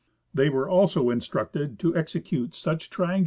[0.33, 3.19] They were also instructed to execute such triangula 25— Nat.